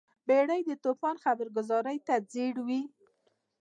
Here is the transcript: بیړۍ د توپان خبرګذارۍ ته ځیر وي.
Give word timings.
بیړۍ 0.27 0.61
د 0.65 0.71
توپان 0.83 1.15
خبرګذارۍ 1.23 1.97
ته 2.07 2.15
ځیر 2.31 2.55
وي. 2.67 2.81